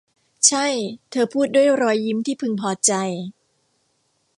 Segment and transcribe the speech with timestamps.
[0.47, 0.67] ใช่
[1.11, 2.93] เธอพูด ด้วยรอยยิ้มที่พึงพอใจ